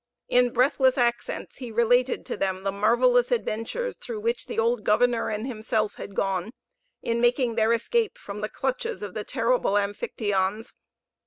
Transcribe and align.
In 0.29 0.49
breathless 0.49 0.97
accents, 0.97 1.57
he 1.57 1.71
related 1.71 2.25
to 2.25 2.35
them 2.35 2.63
the 2.63 2.71
marvelous 2.71 3.31
adventures 3.31 3.97
through 3.97 4.21
which 4.21 4.47
the 4.47 4.57
old 4.57 4.83
governor 4.83 5.29
and 5.29 5.45
himself 5.45 5.93
had 5.97 6.15
gone, 6.15 6.53
in 7.03 7.21
making 7.21 7.53
their 7.53 7.71
escape 7.71 8.17
from 8.17 8.41
the 8.41 8.49
clutches 8.49 9.03
of 9.03 9.13
the 9.13 9.23
terrible 9.23 9.77
Amphictyons. 9.77 10.73